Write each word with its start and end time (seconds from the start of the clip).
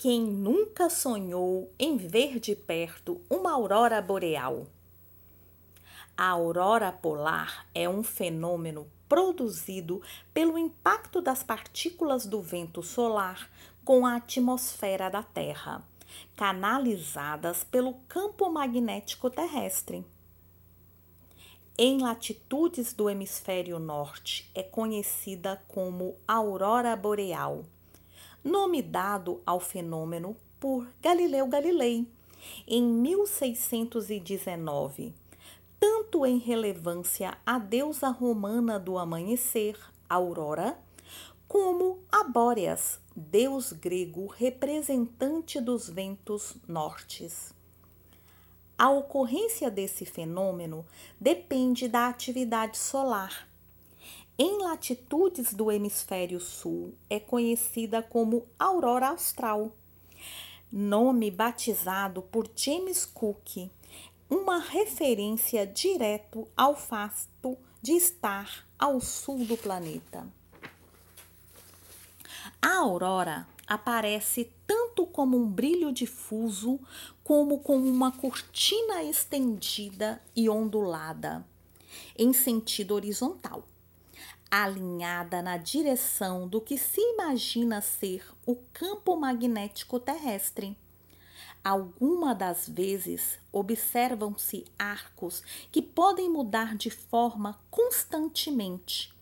Quem 0.00 0.20
nunca 0.20 0.88
sonhou 0.88 1.74
em 1.76 1.96
ver 1.96 2.38
de 2.38 2.54
perto 2.54 3.20
uma 3.28 3.50
aurora 3.50 4.00
boreal? 4.00 4.68
A 6.16 6.28
aurora 6.28 6.92
polar 6.92 7.66
é 7.74 7.88
um 7.88 8.04
fenômeno 8.04 8.86
produzido 9.08 10.00
pelo 10.32 10.56
impacto 10.56 11.20
das 11.20 11.42
partículas 11.42 12.26
do 12.26 12.40
vento 12.40 12.80
solar 12.80 13.50
com 13.84 14.06
a 14.06 14.14
atmosfera 14.14 15.10
da 15.10 15.24
Terra, 15.24 15.82
canalizadas 16.36 17.64
pelo 17.64 17.94
campo 18.06 18.48
magnético 18.48 19.28
terrestre. 19.28 20.06
Em 21.76 22.00
latitudes 22.00 22.92
do 22.92 23.10
hemisfério 23.10 23.80
norte 23.80 24.48
é 24.54 24.62
conhecida 24.62 25.60
como 25.66 26.14
aurora 26.24 26.94
boreal 26.94 27.64
nome 28.42 28.82
dado 28.82 29.42
ao 29.44 29.60
fenômeno 29.60 30.36
por 30.60 30.88
Galileu 31.00 31.46
Galilei 31.46 32.06
em 32.66 32.82
1619, 32.82 35.14
tanto 35.78 36.24
em 36.24 36.38
relevância 36.38 37.36
à 37.44 37.58
deusa 37.58 38.08
romana 38.08 38.78
do 38.78 38.96
amanhecer, 38.98 39.78
Aurora, 40.08 40.78
como 41.46 41.98
a 42.10 42.24
Bóreas, 42.24 42.98
deus 43.14 43.72
grego 43.72 44.26
representante 44.26 45.60
dos 45.60 45.86
ventos 45.88 46.56
nortes. 46.66 47.54
A 48.76 48.90
ocorrência 48.90 49.70
desse 49.70 50.04
fenômeno 50.04 50.84
depende 51.20 51.86
da 51.88 52.08
atividade 52.08 52.76
solar 52.78 53.47
em 54.38 54.62
latitudes 54.62 55.52
do 55.52 55.72
hemisfério 55.72 56.38
sul 56.38 56.94
é 57.10 57.18
conhecida 57.18 58.00
como 58.00 58.46
aurora 58.56 59.08
austral, 59.08 59.72
nome 60.70 61.28
batizado 61.28 62.22
por 62.22 62.48
James 62.54 63.04
Cook, 63.04 63.68
uma 64.30 64.60
referência 64.60 65.66
direto 65.66 66.46
ao 66.56 66.76
fato 66.76 67.58
de 67.82 67.94
estar 67.94 68.64
ao 68.78 69.00
sul 69.00 69.44
do 69.44 69.56
planeta. 69.56 70.24
A 72.62 72.76
aurora 72.76 73.44
aparece 73.66 74.52
tanto 74.64 75.04
como 75.04 75.36
um 75.36 75.50
brilho 75.50 75.90
difuso 75.90 76.78
como 77.24 77.58
como 77.58 77.90
uma 77.90 78.12
cortina 78.12 79.02
estendida 79.02 80.22
e 80.36 80.48
ondulada 80.48 81.44
em 82.16 82.32
sentido 82.32 82.94
horizontal 82.94 83.64
alinhada 84.50 85.42
na 85.42 85.56
direção 85.56 86.48
do 86.48 86.60
que 86.60 86.78
se 86.78 87.00
imagina 87.00 87.80
ser 87.80 88.24
o 88.46 88.56
campo 88.72 89.16
magnético 89.16 90.00
terrestre. 90.00 90.76
Alguma 91.62 92.34
das 92.34 92.68
vezes 92.68 93.38
observam-se 93.52 94.64
arcos 94.78 95.42
que 95.70 95.82
podem 95.82 96.30
mudar 96.30 96.76
de 96.76 96.90
forma 96.90 97.58
constantemente, 97.70 99.12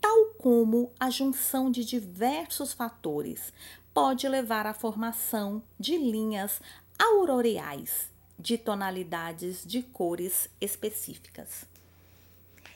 tal 0.00 0.26
como 0.38 0.90
a 0.98 1.10
junção 1.10 1.70
de 1.70 1.84
diversos 1.84 2.72
fatores 2.72 3.52
pode 3.92 4.26
levar 4.28 4.66
à 4.66 4.72
formação 4.72 5.62
de 5.78 5.98
linhas 5.98 6.60
auroreais 6.98 8.10
de 8.38 8.56
tonalidades 8.56 9.64
de 9.64 9.82
cores 9.82 10.48
específicas. 10.60 11.66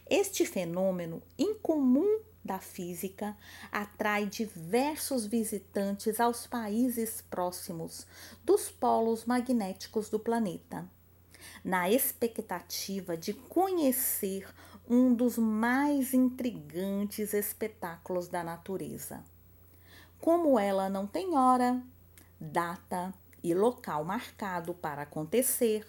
Este 0.08 0.46
fenômeno 0.46 1.20
incomum 1.36 2.20
da 2.44 2.60
física 2.60 3.36
atrai 3.72 4.26
diversos 4.26 5.26
visitantes 5.26 6.20
aos 6.20 6.46
países 6.46 7.20
próximos 7.28 8.06
dos 8.44 8.70
polos 8.70 9.24
magnéticos 9.24 10.08
do 10.08 10.20
planeta, 10.20 10.88
na 11.64 11.90
expectativa 11.90 13.16
de 13.16 13.34
conhecer 13.34 14.48
um 14.88 15.12
dos 15.12 15.36
mais 15.36 16.14
intrigantes 16.14 17.34
espetáculos 17.34 18.28
da 18.28 18.44
natureza. 18.44 19.24
Como 20.20 20.56
ela 20.56 20.88
não 20.88 21.04
tem 21.04 21.36
hora, 21.36 21.82
data 22.40 23.12
e 23.42 23.52
local 23.52 24.04
marcado 24.04 24.72
para 24.72 25.02
acontecer, 25.02 25.84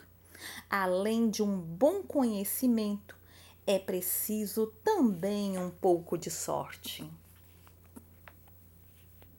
além 0.67 1.29
de 1.29 1.43
um 1.43 1.55
bom 1.59 2.01
conhecimento 2.01 3.15
é 3.67 3.77
preciso 3.77 4.67
também 4.81 5.57
um 5.59 5.69
pouco 5.69 6.17
de 6.17 6.31
sorte. 6.31 7.05